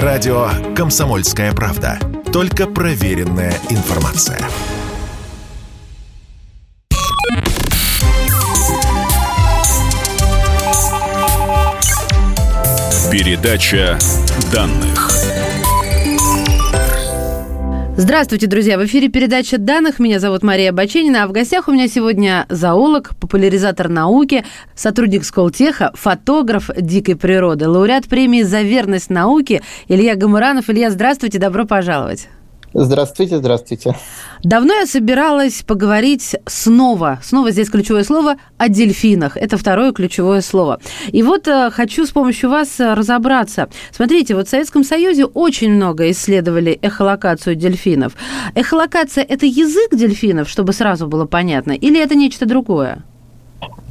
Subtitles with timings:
[0.00, 1.98] Радио «Комсомольская правда».
[2.32, 4.38] Только проверенная информация.
[13.10, 13.98] Передача
[14.50, 15.31] данных.
[17.94, 18.78] Здравствуйте, друзья!
[18.78, 19.98] В эфире передача данных.
[19.98, 25.92] Меня зовут Мария Баченина, а в гостях у меня сегодня зоолог, популяризатор науки, сотрудник Сколтеха,
[25.94, 30.70] фотограф дикой природы, лауреат премии «За верность науке» Илья Гамуранов.
[30.70, 32.28] Илья, здравствуйте, добро пожаловать!
[32.74, 33.94] Здравствуйте, здравствуйте.
[34.42, 39.36] Давно я собиралась поговорить снова, снова здесь ключевое слово, о дельфинах.
[39.36, 40.80] Это второе ключевое слово.
[41.08, 43.68] И вот э, хочу с помощью вас э, разобраться.
[43.92, 48.14] Смотрите, вот в Советском Союзе очень много исследовали эхолокацию дельфинов.
[48.54, 53.04] Эхолокация– это язык дельфинов, чтобы сразу было понятно, или это нечто другое?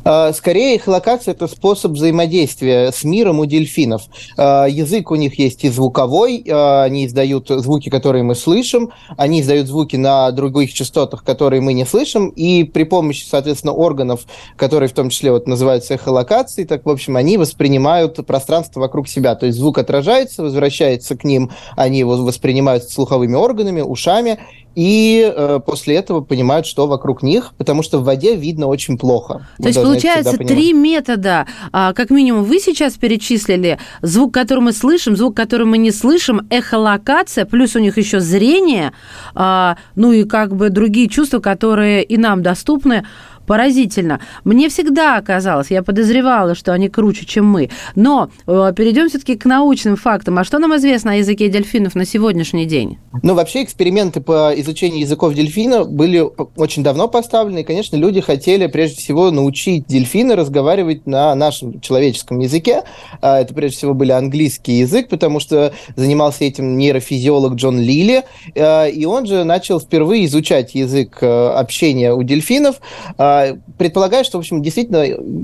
[0.03, 4.03] А, скорее, эхолокация– это способ взаимодействия с миром у дельфинов.
[4.38, 9.41] А, язык у них есть и звуковой, а, они издают звуки, которые мы слышим, они
[9.41, 14.21] издают звуки на других частотах, которые мы не слышим, и при помощи, соответственно, органов,
[14.55, 19.35] которые в том числе вот называются эхолокацией, так, в общем, они воспринимают пространство вокруг себя.
[19.35, 24.40] То есть звук отражается, возвращается к ним, они его воспринимают слуховыми органами, ушами,
[24.75, 29.47] и э, после этого понимают, что вокруг них, потому что в воде видно очень плохо.
[29.57, 35.15] То есть получается три метода, а, как минимум вы сейчас перечислили, звук, который мы слышим,
[35.15, 38.93] звук, который мы не слышим, эхолокация, плюс у них еще зрение,
[39.35, 43.05] а, ну и как бы другие чувства, которые и нам доступны
[43.45, 44.20] поразительно.
[44.43, 47.70] Мне всегда казалось, я подозревала, что они круче, чем мы.
[47.95, 50.39] Но э, перейдем все-таки к научным фактам.
[50.39, 52.98] А что нам известно о языке дельфинов на сегодняшний день?
[53.23, 56.23] Ну, вообще эксперименты по изучению языков дельфина были
[56.55, 57.59] очень давно поставлены.
[57.59, 62.83] И, конечно, люди хотели прежде всего научить дельфина разговаривать на нашем человеческом языке.
[63.21, 68.23] А, это прежде всего были английский язык, потому что занимался этим нейрофизиолог Джон Лили.
[68.55, 72.77] А, и он же начал впервые изучать язык э, общения у дельфинов
[73.17, 73.41] а,
[73.78, 75.02] предполагаю, что, в общем, действительно,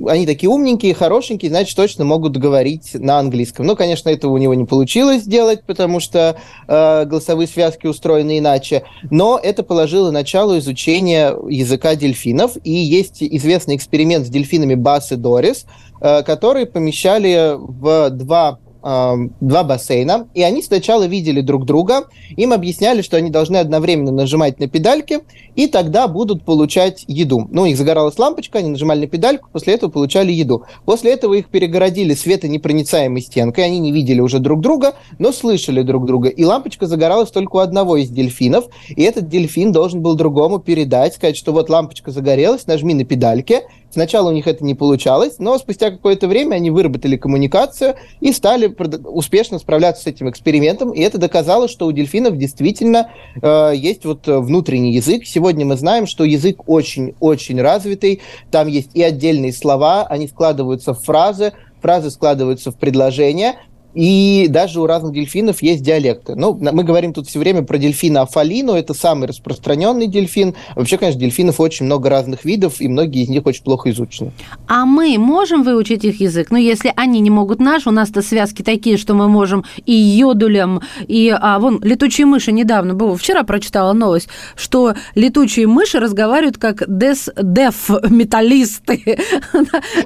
[0.09, 3.66] они такие умненькие, хорошенькие, значит, точно могут говорить на английском.
[3.66, 6.38] Но, конечно, этого у него не получилось сделать, потому что
[6.68, 8.84] э, голосовые связки устроены иначе.
[9.09, 12.58] Но это положило начало изучения языка дельфинов.
[12.63, 15.66] И есть известный эксперимент с дельфинами Бас и Дорис,
[16.02, 22.05] э, которые помещали в два два бассейна, и они сначала видели друг друга,
[22.37, 25.19] им объясняли, что они должны одновременно нажимать на педальки,
[25.55, 27.47] и тогда будут получать еду.
[27.51, 30.63] Ну, у них загоралась лампочка, они нажимали на педальку, после этого получали еду.
[30.85, 36.05] После этого их перегородили светонепроницаемой стенкой, они не видели уже друг друга, но слышали друг
[36.05, 36.29] друга.
[36.29, 41.15] И лампочка загоралась только у одного из дельфинов, и этот дельфин должен был другому передать,
[41.15, 43.63] сказать, что вот лампочка загорелась, нажми на педальки,
[43.97, 48.72] Сначала у них это не получалось, но спустя какое-то время они выработали коммуникацию и стали
[49.06, 50.91] успешно справляться с этим экспериментом.
[50.91, 53.09] И это доказало, что у дельфинов действительно
[53.41, 55.25] э, есть вот внутренний язык.
[55.25, 58.22] Сегодня мы знаем, что язык очень-очень развитый.
[58.52, 63.56] Там есть и отдельные слова, они складываются в фразы, фразы складываются в предложения,
[63.97, 66.35] и даже у разных дельфинов есть диалекты.
[66.35, 70.53] Ну, мы говорим тут все время про дельфина афалину, это самый распространенный дельфин.
[70.75, 74.34] Вообще, конечно, дельфинов очень много разных видов, и многие из них очень плохо изучены.
[74.68, 76.52] А мы можем выучить их язык?
[76.52, 80.81] Ну, если они не могут наш, у нас-то связки такие, что мы можем и йодулем,
[81.08, 81.35] и...
[81.35, 87.31] А, вон, летучие мыши недавно было, вчера прочитала новость, что летучие мыши разговаривают как дес,
[87.41, 89.18] деф металлисты.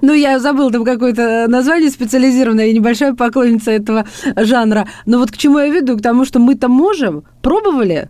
[0.02, 4.06] Ну, я забыла там какое-то название специализированное, я небольшая поклонница этого
[4.36, 4.88] жанра.
[5.06, 5.98] Но вот к чему я веду?
[5.98, 7.24] К тому, что мы-то можем.
[7.42, 8.10] Пробовали?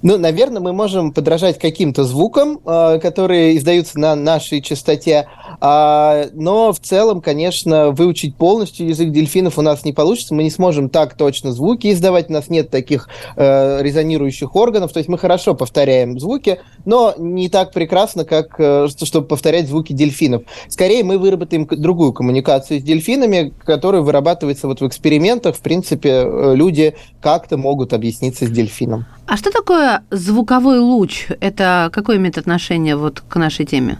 [0.00, 5.26] Ну, наверное, мы можем подражать каким-то звукам, э, которые издаются на нашей частоте,
[5.60, 10.34] а, но в целом, конечно, выучить полностью язык дельфинов у нас не получится.
[10.34, 14.98] Мы не сможем так точно звуки издавать, у нас нет таких э, резонирующих органов, то
[14.98, 20.42] есть мы хорошо повторяем звуки, но не так прекрасно, как э, чтобы повторять звуки дельфинов.
[20.68, 25.56] Скорее, мы выработаем другую коммуникацию с дельфинами, которая вырабатывается вот в экспериментах.
[25.56, 26.22] В принципе,
[26.54, 29.06] люди как-то могут объясниться с дельфином.
[29.26, 31.28] А что такое звуковой луч?
[31.40, 33.98] Это какое имеет отношение вот к нашей теме?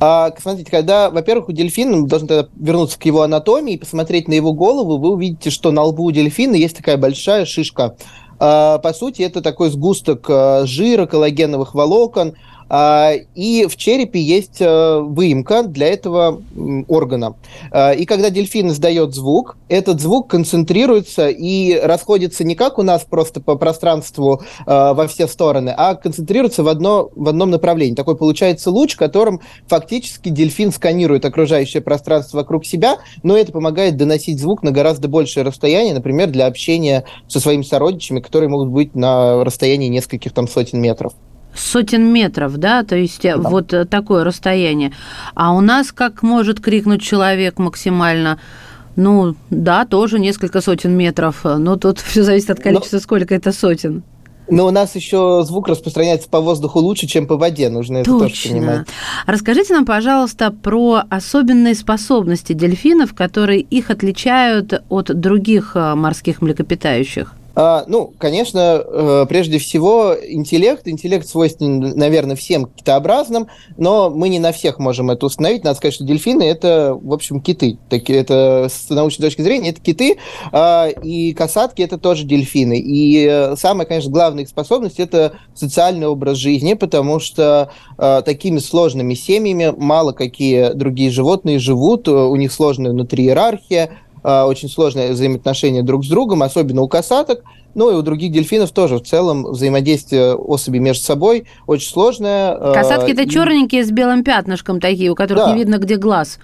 [0.00, 4.28] А, смотрите, когда, во-первых, у дельфина, мы должны тогда вернуться к его анатомии и посмотреть
[4.28, 7.96] на его голову, вы увидите, что на лбу у дельфина есть такая большая шишка.
[8.38, 12.34] А, по сути, это такой сгусток а, жира, коллагеновых волокон,
[12.68, 16.42] и в черепе есть э, выемка для этого
[16.88, 17.34] органа.
[17.70, 23.04] А, и когда дельфин издает звук, этот звук концентрируется и расходится не как у нас
[23.08, 27.94] просто по пространству э, во все стороны, а концентрируется в, одно, в одном направлении.
[27.94, 34.40] Такой получается луч, которым фактически дельфин сканирует окружающее пространство вокруг себя, но это помогает доносить
[34.40, 39.44] звук на гораздо большее расстояние, например, для общения со своими сородичами, которые могут быть на
[39.44, 41.12] расстоянии нескольких там сотен метров
[41.56, 43.36] сотен метров, да, то есть да.
[43.36, 44.92] вот такое расстояние.
[45.34, 48.38] А у нас как может крикнуть человек максимально?
[48.96, 53.02] Ну, да, тоже несколько сотен метров, но тут все зависит от количества, но...
[53.02, 54.02] сколько это сотен.
[54.48, 58.10] Но у нас еще звук распространяется по воздуху лучше, чем по воде, нужно Точно.
[58.10, 58.86] это тоже понимать.
[59.26, 67.34] Расскажите нам, пожалуйста, про особенные способности дельфинов, которые их отличают от других а, морских млекопитающих.
[67.58, 70.86] А, ну, конечно, э, прежде всего, интеллект.
[70.86, 73.48] Интеллект свойственен, наверное, всем китообразным,
[73.78, 75.64] но мы не на всех можем это установить.
[75.64, 77.78] Надо сказать, что дельфины– это, в общем, киты.
[77.88, 80.18] Это с научной точки зрения это киты,
[80.52, 82.78] а, и касатки– это тоже дельфины.
[82.78, 88.58] И э, самая, конечно, главная их способность– это социальный образ жизни, потому что э, такими
[88.58, 93.92] сложными семьями мало какие другие животные живут, у них сложная внутри иерархия,
[94.26, 97.44] очень сложное взаимоотношение друг с другом, особенно у касаток,
[97.76, 102.52] ну и у других дельфинов тоже в целом взаимодействие особей между собой очень сложное.
[102.52, 103.28] А, Касатки это и...
[103.28, 105.52] черненькие с белым пятнышком такие, у которых да.
[105.52, 106.38] не видно, где глаз.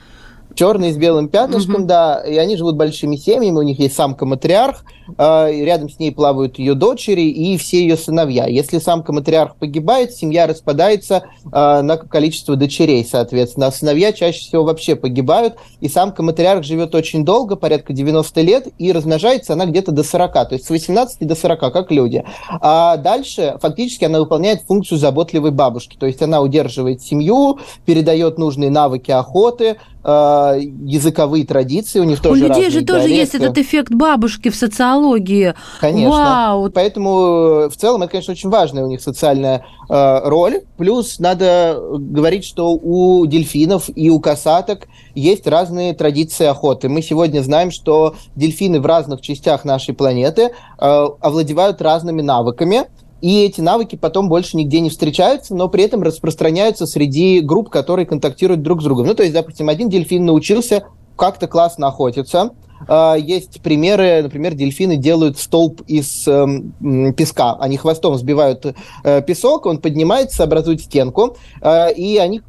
[0.54, 1.84] Черные с белым пятнышком, угу.
[1.84, 4.84] да, и они живут большими семьями, у них есть самка-матриарх,
[5.16, 8.46] э, рядом с ней плавают ее дочери и все ее сыновья.
[8.46, 13.66] Если самка-матриарх погибает, семья распадается э, на количество дочерей, соответственно.
[13.66, 18.92] А сыновья чаще всего вообще погибают, и самка-матриарх живет очень долго, порядка 90 лет, и
[18.92, 22.24] размножается она где-то до 40, то есть с 18 до 40, как люди.
[22.60, 28.70] А дальше фактически она выполняет функцию заботливой бабушки, то есть она удерживает семью, передает нужные
[28.70, 33.14] навыки охоты, языковые традиции, у них тоже У людей же тоже диалекты.
[33.14, 35.54] есть этот эффект бабушки в социологии.
[35.80, 36.10] Конечно.
[36.10, 36.70] Вау.
[36.70, 40.62] Поэтому в целом это, конечно, очень важная у них социальная э, роль.
[40.76, 46.88] Плюс надо говорить, что у дельфинов и у касаток есть разные традиции охоты.
[46.88, 52.86] Мы сегодня знаем, что дельфины в разных частях нашей планеты э, овладевают разными навыками
[53.22, 58.04] и эти навыки потом больше нигде не встречаются, но при этом распространяются среди групп, которые
[58.04, 59.06] контактируют друг с другом.
[59.06, 60.84] Ну, то есть, допустим, один дельфин научился
[61.16, 62.50] как-то классно охотиться,
[62.88, 67.54] есть примеры, например, дельфины делают столб из э, песка.
[67.54, 68.66] Они хвостом сбивают
[69.04, 72.42] э, песок, он поднимается, образует стенку, э, и они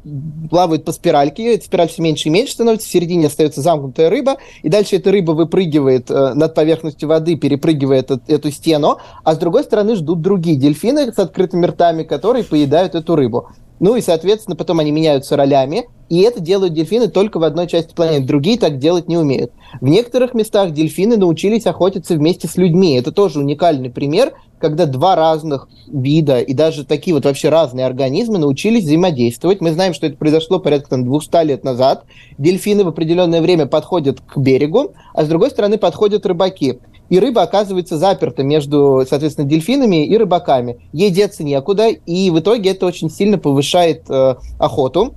[0.50, 1.54] плавают по спиральке.
[1.54, 5.10] Эта спираль все меньше и меньше становится, в середине остается замкнутая рыба, и дальше эта
[5.10, 10.20] рыба выпрыгивает э, над поверхностью воды, перепрыгивает эту, эту стену, а с другой стороны ждут
[10.20, 13.48] другие дельфины с открытыми ртами, которые поедают эту рыбу.
[13.80, 17.92] Ну и, соответственно, потом они меняются ролями, и это делают дельфины только в одной части
[17.94, 18.24] планеты.
[18.24, 19.52] Другие так делать не умеют.
[19.80, 22.94] В некоторых местах дельфины научились охотиться вместе с людьми.
[22.94, 28.38] Это тоже уникальный пример, когда два разных вида и даже такие вот вообще разные организмы
[28.38, 29.60] научились взаимодействовать.
[29.60, 32.04] Мы знаем, что это произошло порядка там, 200 лет назад.
[32.38, 36.78] Дельфины в определенное время подходят к берегу, а с другой стороны подходят рыбаки
[37.08, 40.78] и рыба оказывается заперта между, соответственно, дельфинами и рыбаками.
[40.92, 45.14] Ей деться некуда, и в итоге это очень сильно повышает э, охоту,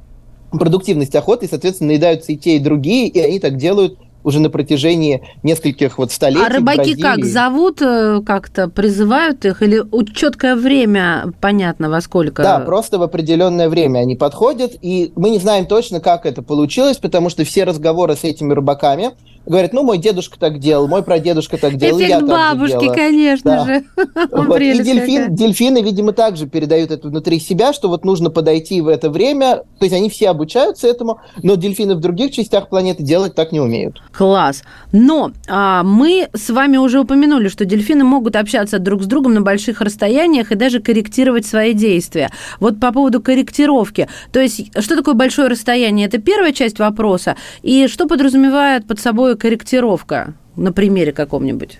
[0.51, 4.49] продуктивность охоты, и, соответственно, наедаются и те, и другие, и они так делают уже на
[4.49, 6.45] протяжении нескольких вот столетий.
[6.45, 9.81] А рыбаки как зовут э, как-то, призывают их или
[10.13, 12.43] четкое время понятно во сколько?
[12.43, 16.97] Да, просто в определенное время они подходят, и мы не знаем точно, как это получилось,
[16.97, 19.13] потому что все разговоры с этими рыбаками
[19.47, 22.93] говорит, ну, мой дедушка так делал, мой прадедушка так делал, Эффект я так бабушки, делала.
[22.93, 23.65] конечно да.
[23.65, 23.83] же.
[24.47, 24.61] Вот.
[24.61, 29.09] И дельфин, дельфины, видимо, также передают это внутри себя, что вот нужно подойти в это
[29.09, 29.63] время.
[29.79, 33.59] То есть они все обучаются этому, но дельфины в других частях планеты делать так не
[33.59, 34.01] умеют.
[34.17, 34.63] Класс.
[34.91, 39.41] Но а, мы с вами уже упомянули, что дельфины могут общаться друг с другом на
[39.41, 42.31] больших расстояниях и даже корректировать свои действия.
[42.59, 44.09] Вот по поводу корректировки.
[44.31, 46.07] То есть что такое большое расстояние?
[46.07, 47.35] Это первая часть вопроса.
[47.61, 51.77] И что подразумевает под собой корректировка на примере каком-нибудь?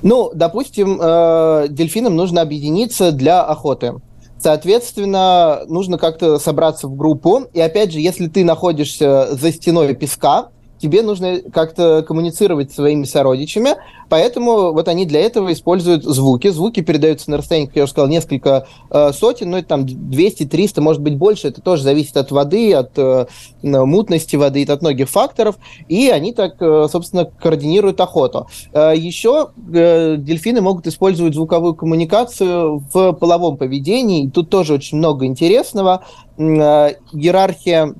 [0.00, 3.96] Ну, допустим, э, дельфинам нужно объединиться для охоты.
[4.38, 7.48] Соответственно, нужно как-то собраться в группу.
[7.52, 13.04] И опять же, если ты находишься за стеной песка, тебе нужно как-то коммуницировать с своими
[13.04, 13.70] сородичами,
[14.08, 16.48] поэтому вот они для этого используют звуки.
[16.48, 20.80] Звуки передаются на расстоянии, как я уже сказал, несколько э, сотен, но это там 200-300,
[20.80, 23.26] может быть больше, это тоже зависит от воды, от э,
[23.62, 25.56] мутности воды, от многих факторов,
[25.88, 28.46] и они так, э, собственно, координируют охоту.
[28.72, 35.26] Э, еще э, дельфины могут использовать звуковую коммуникацию в половом поведении, тут тоже очень много
[35.26, 36.04] интересного.
[36.38, 37.94] Э, иерархия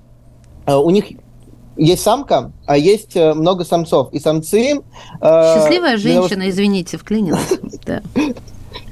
[0.67, 1.07] э, у них
[1.77, 4.13] есть самка, а есть э, много самцов.
[4.13, 4.81] И самцы...
[5.21, 7.59] Счастливая женщина, того, извините, вклинилась.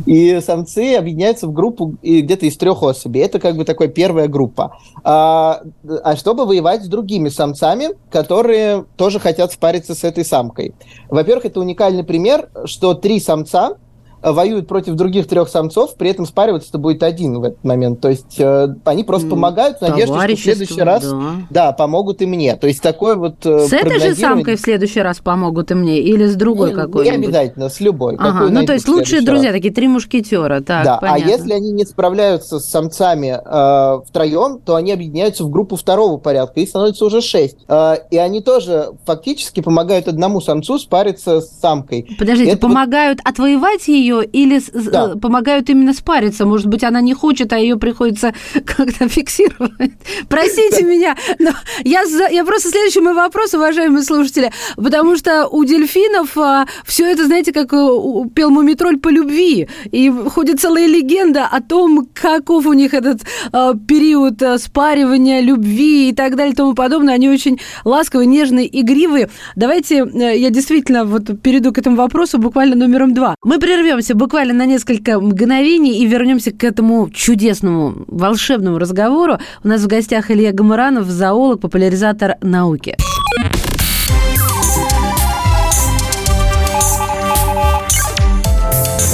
[0.07, 3.21] И самцы объединяются в группу где-то из трех особей.
[3.21, 4.77] Это как бы такая первая группа.
[5.03, 5.63] А,
[6.03, 10.75] а чтобы воевать с другими самцами, которые тоже хотят спариться с этой самкой.
[11.09, 13.77] Во-первых, это уникальный пример, что три самца
[14.33, 18.01] воюют против других трех самцов, при этом спариваться-то будет один в этот момент.
[18.01, 21.35] То есть э, они просто помогают в надежде, что в следующий раз да.
[21.51, 22.57] Да, помогут и мне.
[22.57, 26.01] То есть такой вот э, С этой же самкой в следующий раз помогут и мне?
[26.01, 27.19] Или с другой ну, какой-нибудь?
[27.19, 28.17] Не обязательно, с любой.
[28.19, 29.57] Ага, ну то есть лучшие друзья, раз.
[29.57, 30.61] такие три мушкетера.
[30.61, 31.25] Так, да, а понятно.
[31.25, 36.19] а если они не справляются с самцами э, втроем, то они объединяются в группу второго
[36.19, 37.59] порядка, и становится уже шесть.
[37.69, 42.07] Э, и они тоже фактически помогают одному самцу спариться с самкой.
[42.19, 43.31] Подождите, Это помогают вот...
[43.31, 45.13] отвоевать ее ее или да.
[45.15, 46.45] Э, помогают именно спариться?
[46.45, 48.33] Может быть, она не хочет, а ее приходится
[48.65, 49.93] как-то фиксировать.
[50.29, 51.51] Простите меня, но
[51.85, 57.27] я, я просто следующий мой вопрос, уважаемые слушатели, потому что у дельфинов а, все это,
[57.27, 57.89] знаете, как э,
[58.35, 63.75] пел Мумитроль по любви, и ходит целая легенда о том, каков у них этот а,
[63.75, 67.15] период а, спаривания, любви и так далее и тому подобное.
[67.15, 69.31] Они очень ласковые, нежные, игривые.
[69.57, 73.37] Давайте я действительно вот перейду к этому вопросу буквально номером два.
[73.45, 79.39] Мы прервемся прервемся буквально на несколько мгновений и вернемся к этому чудесному, волшебному разговору.
[79.63, 82.97] У нас в гостях Илья Гамаранов, зоолог, популяризатор науки.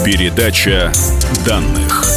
[0.04, 0.92] Передача
[1.46, 2.09] данных.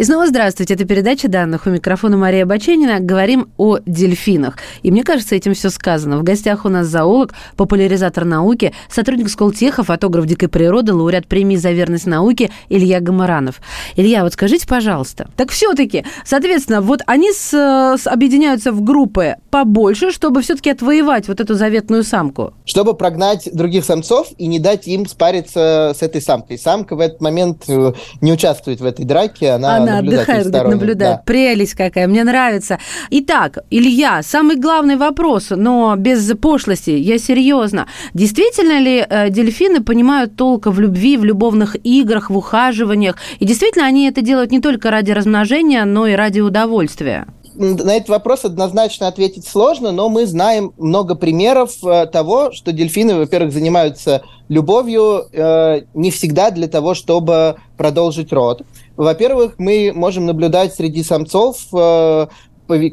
[0.00, 0.72] И снова здравствуйте.
[0.72, 1.66] Это передача данных.
[1.66, 3.00] У микрофона Мария Баченина.
[3.00, 4.56] Говорим о дельфинах.
[4.82, 6.16] И мне кажется, этим все сказано.
[6.16, 11.72] В гостях у нас зоолог, популяризатор науки, сотрудник Сколтеха, фотограф дикой природы, лауреат премии за
[11.72, 13.60] верность науке Илья Гамаранов.
[13.94, 20.12] Илья, вот скажите, пожалуйста, так все-таки, соответственно, вот они с, с, объединяются в группы побольше,
[20.12, 22.54] чтобы все-таки отвоевать вот эту заветную самку?
[22.64, 26.56] Чтобы прогнать других самцов и не дать им спариться с этой самкой.
[26.56, 27.92] Самка в этот момент э,
[28.22, 31.16] не участвует в этой драке, она, она отдыхает, говорит, наблюдает.
[31.16, 31.22] Да.
[31.24, 32.78] Прелесть какая, мне нравится.
[33.10, 37.86] Итак, Илья, самый главный вопрос, но без пошлости, я серьезно.
[38.14, 43.16] Действительно ли э, дельфины понимают толка в любви, в любовных играх, в ухаживаниях?
[43.38, 47.26] И действительно они это делают не только ради размножения, но и ради удовольствия?
[47.60, 53.16] На этот вопрос однозначно ответить сложно, но мы знаем много примеров э, того, что дельфины,
[53.16, 58.62] во-первых, занимаются любовью э, не всегда для того, чтобы продолжить род.
[58.96, 62.26] Во-первых, мы можем наблюдать среди самцов, э,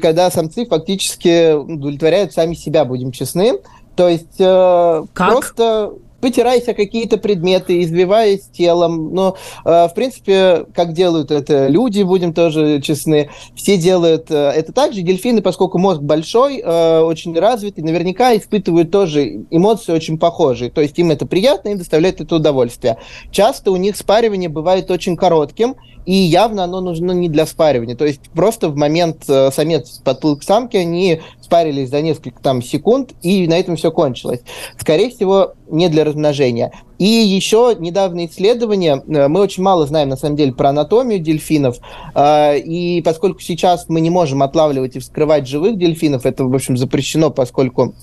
[0.02, 3.60] когда самцы фактически удовлетворяют сами себя, будем честны.
[3.96, 5.30] То есть э, как?
[5.30, 9.14] просто потираясь о какие-то предметы, избиваясь телом.
[9.14, 14.72] Но, э, в принципе, как делают это люди, будем тоже честны, все делают э, это
[14.72, 15.02] так же.
[15.02, 20.70] Дельфины, поскольку мозг большой, э, очень развитый, наверняка испытывают тоже эмоции очень похожие.
[20.70, 22.98] То есть им это приятно, им доставляет это удовольствие.
[23.30, 27.94] Часто у них спаривание бывает очень коротким, и явно оно нужно не для спаривания.
[27.94, 33.14] То есть просто в момент самец подплыл к самке, они спарились за несколько там секунд,
[33.22, 34.40] и на этом все кончилось.
[34.78, 36.72] Скорее всего, не для размножения.
[36.98, 41.78] И еще недавнее исследование, э, мы очень мало знаем, на самом деле, про анатомию дельфинов,
[42.14, 46.76] э, и поскольку сейчас мы не можем отлавливать и вскрывать живых дельфинов, это, в общем,
[46.76, 47.94] запрещено, поскольку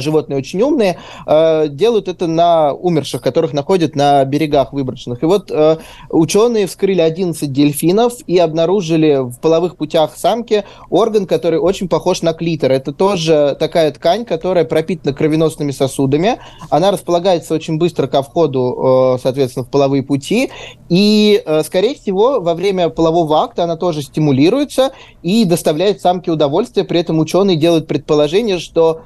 [0.00, 5.22] животные очень умные, э, делают это на умерших, которых находят на берегах выброшенных.
[5.22, 5.78] И вот э,
[6.10, 12.32] ученые вскрыли 11 дельфинов и обнаружили в половых путях самки орган, который очень похож на
[12.32, 12.72] клитор.
[12.72, 16.38] Это тоже такая ткань, которая пропитана кровеносными сосудами.
[16.70, 20.50] Она располагается очень быстро ко входу, соответственно, в половые пути.
[20.88, 26.84] И, скорее всего, во время полового акта она тоже стимулируется и доставляет самке удовольствие.
[26.84, 29.02] При этом ученые делают предположение, что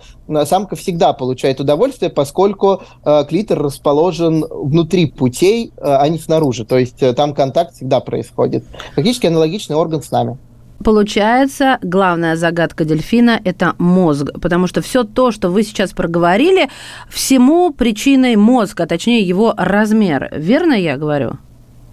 [0.58, 6.64] самка всегда получает удовольствие, поскольку э, клитор расположен внутри путей, э, а не снаружи.
[6.64, 8.64] То есть э, там контакт всегда происходит.
[8.96, 10.36] Фактически аналогичный орган с нами.
[10.84, 16.68] Получается, главная загадка дельфина– это мозг, потому что все то, что вы сейчас проговорили,
[17.08, 20.28] всему причиной мозг, а точнее его размер.
[20.36, 21.38] Верно я говорю?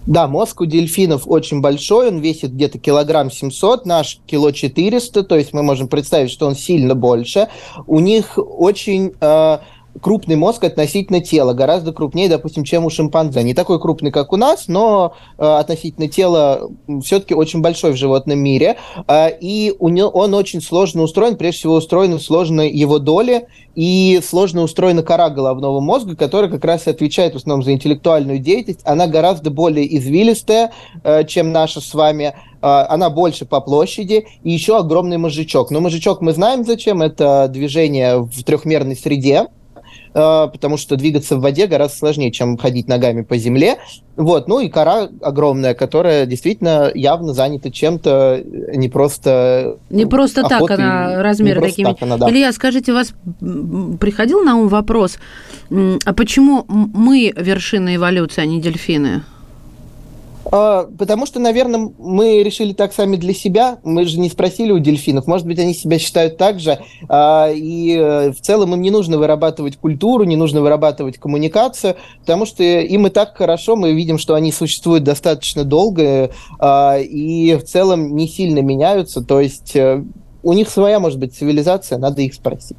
[0.08, 5.36] Да, мозг у дельфинов очень большой, он весит где-то килограмм 700, наш кило 400, то
[5.36, 7.48] есть мы можем представить, что он сильно больше.
[7.88, 9.58] У них очень э,
[10.02, 13.44] крупный мозг относительно тела, гораздо крупнее, допустим, чем у шимпанзе.
[13.44, 16.70] Не такой крупный, как у нас, но э, относительно тела
[17.04, 18.78] все-таки очень большой в животном мире.
[19.08, 24.22] Э, и у него, он очень сложно устроен, прежде всего устроены сложно его доли, и
[24.24, 28.82] сложно устроена кора головного мозга, которая как раз и отвечает в основном за интеллектуальную деятельность.
[28.86, 30.72] Она гораздо более извилистая,
[31.04, 35.70] э, чем наша с вами она больше по площади, и еще огромный мозжечок.
[35.70, 39.65] Но мозжечок мы знаем зачем, это движение в трехмерной среде, Э,
[40.16, 43.78] потому что двигаться в воде гораздо сложнее, чем ходить ногами по земле.
[44.16, 48.42] Вот, ну и кора огромная, которая действительно явно занята чем-то
[48.74, 51.88] не просто Не просто охотой, так она размеры такими.
[51.88, 52.30] Так она, да.
[52.30, 53.14] Илья, скажите, у вас
[54.00, 55.18] приходил на ум вопрос,
[55.70, 59.24] а почему мы вершина эволюции, а не дельфины?
[60.52, 63.80] А, потому что, наверное, мы решили так сами для себя.
[63.84, 65.28] Мы же не спросили у дельфинов.
[65.28, 66.80] Может быть, они себя считают так же.
[67.10, 72.46] А, и э, в целом им не нужно вырабатывать культуру, не нужно вырабатывать коммуникацию, потому
[72.46, 73.76] что им и так хорошо.
[73.76, 79.22] Мы видим, что они существуют достаточно долго а, и в целом не сильно меняются.
[79.22, 80.04] То есть э,
[80.44, 82.78] у них своя, может быть, цивилизация, надо их спросить.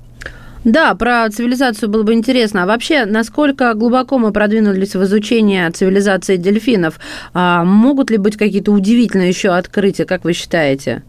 [0.66, 2.64] Да, про цивилизацию было бы интересно.
[2.64, 6.98] А вообще, насколько глубоко мы продвинулись в изучении цивилизации дельфинов?
[7.34, 11.04] А могут ли быть какие-то удивительные еще открытия, как вы считаете?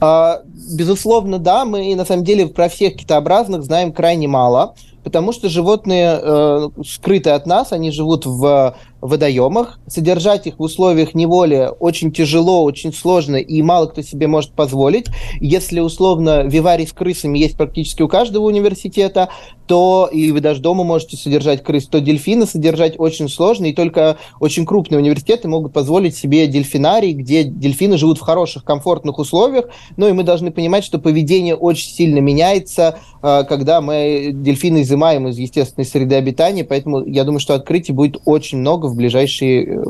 [0.00, 0.40] А,
[0.74, 1.66] безусловно, да.
[1.66, 7.30] Мы на самом деле про всех китообразных знаем крайне мало, потому что животные э, скрыты
[7.30, 9.78] от нас, они живут в водоемах.
[9.86, 15.06] Содержать их в условиях неволи очень тяжело, очень сложно, и мало кто себе может позволить.
[15.40, 19.30] Если, условно, виварий с крысами есть практически у каждого университета,
[19.66, 24.16] то, и вы даже дома можете содержать крыс, то дельфины содержать очень сложно, и только
[24.40, 29.66] очень крупные университеты могут позволить себе дельфинарий, где дельфины живут в хороших, комфортных условиях.
[29.96, 35.28] Ну и мы должны понимать, что поведение очень сильно меняется, э, когда мы дельфины изымаем
[35.28, 39.82] из естественной среды обитания, поэтому я думаю, что открытий будет очень много в ближайшие э,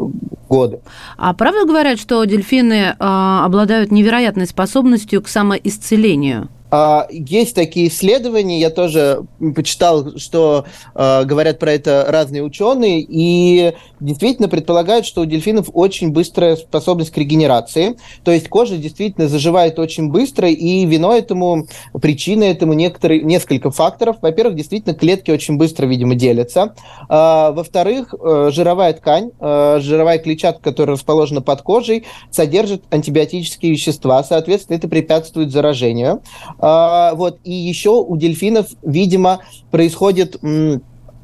[0.48, 0.80] годы.
[1.16, 6.48] А правда говорят, что дельфины э, обладают невероятной способностью к самоисцелению?
[6.70, 9.22] А, есть такие исследования, я тоже
[9.54, 16.10] почитал, что э, говорят про это разные ученые, и действительно предполагают, что у дельфинов очень
[16.10, 21.66] быстрая способность к регенерации, то есть кожа действительно заживает очень быстро, и вино этому,
[22.00, 24.16] причина этому некоторые, несколько факторов.
[24.22, 26.74] Во-первых, действительно клетки очень быстро, видимо, делятся.
[27.08, 34.22] А, во-вторых, э, жировая ткань, э, жировая клетчатка, которая расположена под кожей, содержит антибиотические вещества,
[34.22, 36.22] соответственно, это препятствует заражению.
[36.60, 39.40] А, вот, и еще у дельфинов, видимо,
[39.70, 40.36] происходит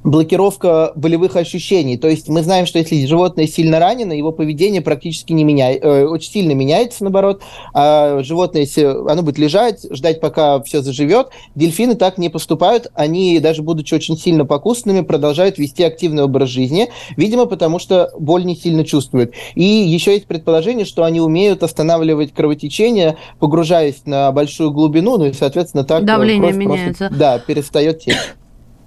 [0.07, 1.99] блокировка болевых ощущений.
[1.99, 6.07] То есть мы знаем, что если животное сильно ранено, его поведение практически не меняется, э,
[6.07, 7.43] очень сильно меняется, наоборот.
[7.75, 12.87] А животное, если оно будет лежать, ждать, пока все заживет, дельфины так не поступают.
[12.95, 18.45] Они, даже будучи очень сильно покусанными, продолжают вести активный образ жизни, видимо, потому что боль
[18.45, 19.33] не сильно чувствуют.
[19.57, 25.33] И еще есть предположение, что они умеют останавливать кровотечение, погружаясь на большую глубину, ну и,
[25.33, 27.09] соответственно, так давление меняется.
[27.09, 28.15] Просто, да, перестает течь.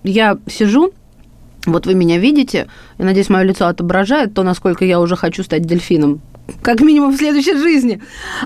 [0.03, 0.93] Я сижу
[1.65, 2.67] вот вы меня видите,
[2.97, 6.21] я надеюсь, мое лицо отображает то, насколько я уже хочу стать дельфином
[6.61, 8.01] как минимум в следующей жизни.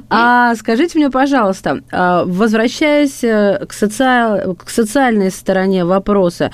[0.10, 6.52] А скажите мне, пожалуйста, а, возвращаясь э, к, социал, к социальной стороне вопроса,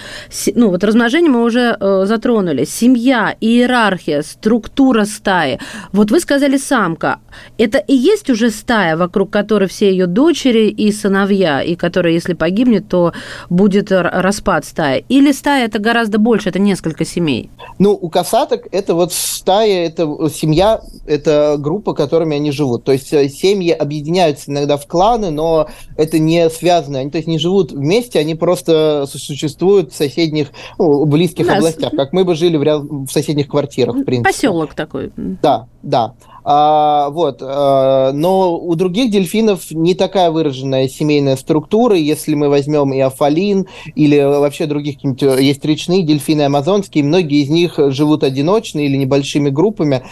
[0.55, 5.59] ну вот размножение мы уже э, затронули, семья, иерархия, структура стаи.
[5.91, 7.19] Вот вы сказали самка.
[7.57, 12.33] Это и есть уже стая, вокруг которой все ее дочери и сыновья, и которая, если
[12.33, 13.13] погибнет, то
[13.49, 15.05] будет распад стаи.
[15.09, 17.49] Или стая это гораздо больше, это несколько семей?
[17.79, 22.84] Ну, у касаток это вот стая, это семья, это группа, которыми они живут.
[22.84, 26.99] То есть э, семьи объединяются иногда в кланы, но это не связано.
[26.99, 31.91] Они то есть не живут вместе, они просто существуют в соседних, ну, близких да, областях,
[31.95, 34.34] как мы бы жили в, ряд, в соседних квартирах, в принципе.
[34.34, 35.12] Поселок такой.
[35.15, 36.13] Да, да.
[36.43, 41.95] А, вот, а, но у других дельфинов не такая выраженная семейная структура.
[41.95, 47.43] Если мы возьмем и афалин, или вообще других каких-нибудь, э, есть речные дельфины амазонские, многие
[47.43, 50.04] из них живут одиночно или небольшими группами,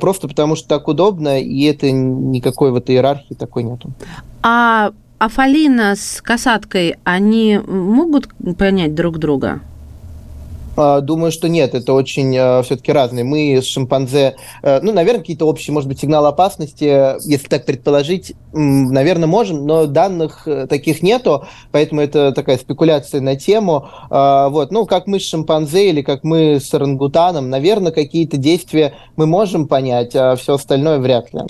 [0.00, 3.90] просто потому что так удобно, и это никакой вот иерархии такой нету.
[4.42, 9.60] А Афалина с касаткой, они могут понять друг друга?
[10.76, 13.24] А, думаю, что нет, это очень а, все-таки разные.
[13.24, 16.84] Мы с шимпанзе, э, ну, наверное, какие-то общие, может быть, сигналы опасности,
[17.26, 23.36] если так предположить, наверное, можем, но данных э, таких нету, поэтому это такая спекуляция на
[23.36, 23.88] тему.
[24.10, 28.94] А, вот, ну, как мы с шимпанзе или как мы с орангутаном, наверное, какие-то действия
[29.16, 31.40] мы можем понять, а все остальное вряд ли.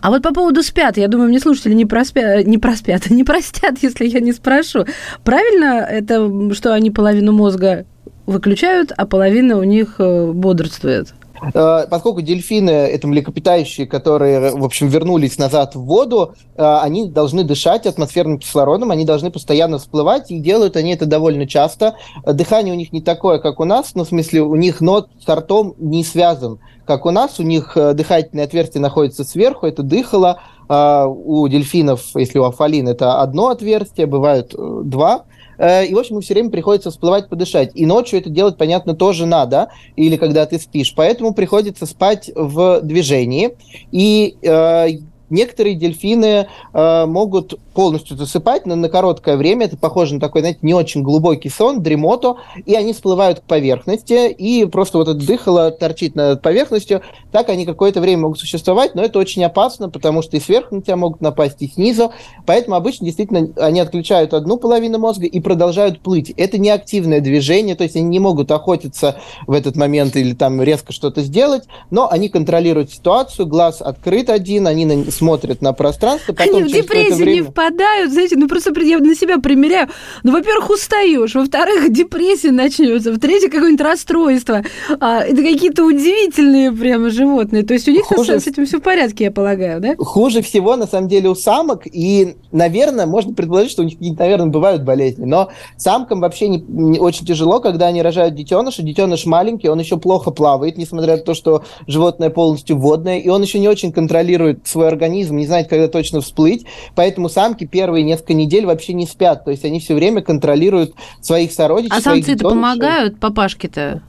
[0.00, 3.78] А вот по поводу спят, я думаю, мне слушатели не проспят, не проспят, не простят,
[3.82, 4.84] если я не спрошу.
[5.22, 7.86] Правильно это, что они половину мозга
[8.26, 11.14] выключают, а половина у них э, бодрствует?
[11.52, 17.44] Э, поскольку дельфины– это млекопитающие, которые, в общем, вернулись назад в воду, э, они должны
[17.44, 21.96] дышать атмосферным кислородом, они должны постоянно всплывать, и делают они это довольно часто.
[22.24, 25.28] Дыхание у них не такое, как у нас, ну, в смысле, у них нот с
[25.28, 27.38] ртом не связан, как у нас.
[27.38, 30.40] У них дыхательное отверстие находится сверху, это дыхало.
[30.66, 35.24] У дельфинов, если у афалин, это одно отверстие, бывают два.
[35.58, 37.70] Э, и, в общем, все время приходится всплывать, подышать.
[37.74, 40.94] И ночью это делать, понятно, тоже надо, или когда ты спишь.
[40.94, 43.56] Поэтому приходится спать в движении.
[43.92, 44.88] И э,
[45.30, 49.66] некоторые дельфины э, могут полностью засыпать, но на короткое время.
[49.66, 54.30] Это похоже на такой, знаете, не очень глубокий сон, дремоту, и они всплывают к поверхности,
[54.30, 57.02] и просто вот это дыхало торчит над поверхностью.
[57.32, 60.82] Так они какое-то время могут существовать, но это очень опасно, потому что и сверху на
[60.82, 62.12] тебя могут напасть, и снизу.
[62.46, 66.30] Поэтому обычно действительно они отключают одну половину мозга и продолжают плыть.
[66.36, 70.62] Это не активное движение, то есть они не могут охотиться в этот момент или там
[70.62, 74.84] резко что-то сделать, но они контролируют ситуацию, глаз открыт один, они
[75.14, 76.32] смотрят на пространство.
[76.32, 77.32] Потом они в депрессию время...
[77.32, 79.88] не впадают знаете, ну просто я на себя примеряю.
[80.22, 84.62] Ну, во-первых, устаешь, во-вторых, депрессия начнется, в-третьих, какое-нибудь расстройство.
[85.00, 87.62] А, это какие-то удивительные прямо животные.
[87.62, 88.40] То есть у них Хуже...
[88.40, 89.94] с этим все в порядке, я полагаю, да?
[89.98, 91.82] Хуже всего, на самом деле, у самок.
[91.86, 95.24] И, наверное, можно предположить, что у них, наверное, бывают болезни.
[95.24, 98.82] Но самкам вообще не, не очень тяжело, когда они рожают детеныша.
[98.82, 103.18] Детеныш маленький, он еще плохо плавает, несмотря на то, что животное полностью водное.
[103.18, 106.66] И он еще не очень контролирует свой организм, не знает, когда точно всплыть.
[106.94, 110.94] Поэтому сам самки первые несколько недель вообще не спят, то есть они все время контролируют
[111.20, 111.96] своих сородичей.
[111.96, 114.02] А самцы-то помогают папашке-то?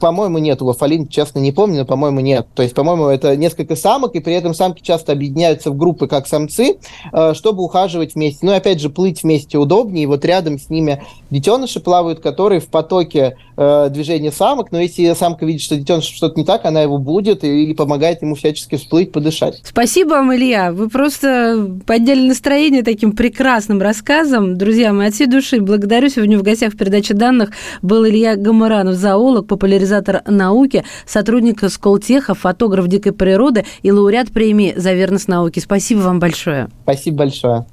[0.00, 0.62] По-моему, нет.
[0.62, 2.46] У Лафалин, честно, не помню, но, по-моему, нет.
[2.54, 6.28] То есть, по-моему, это несколько самок, и при этом самки часто объединяются в группы, как
[6.28, 6.76] самцы,
[7.12, 8.46] э, чтобы ухаживать вместе.
[8.46, 10.04] Ну, и опять же, плыть вместе удобнее.
[10.04, 14.72] И вот рядом с ними детеныши плавают, которые в потоке э, движения самок.
[14.72, 18.34] Но если самка видит, что детеныш что-то не так, она его будет или помогает ему
[18.34, 19.60] всячески всплыть, подышать.
[19.64, 20.72] Спасибо вам, Илья.
[20.72, 24.56] Вы просто подняли настроение таким прекрасным рассказом.
[24.56, 26.08] Друзья, мы от всей души благодарю.
[26.08, 27.50] Сегодня в гостях в передаче данных
[27.82, 34.92] был Илья Гамаранов, зоолог, популяризатор науки, сотрудник Сколтеха, фотограф дикой природы и лауреат премии за
[34.92, 35.60] верность науке.
[35.60, 36.68] Спасибо вам большое.
[36.82, 37.66] Спасибо большое.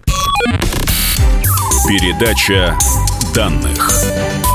[1.88, 2.78] Передача
[3.36, 4.53] данных.